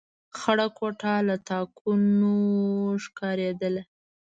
خړه 0.37 0.67
کوټه 0.77 1.13
له 1.27 1.35
تاکونو 1.47 2.33
ښکارېدله. 3.03 3.83